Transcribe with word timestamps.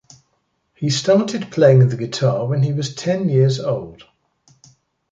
He 0.73 0.89
started 0.89 1.51
playing 1.51 1.87
the 1.89 1.95
guitar 1.95 2.47
when 2.47 2.63
he 2.63 2.73
was 2.73 2.95
ten 2.95 3.29
years 3.29 3.59
old. 3.59 4.05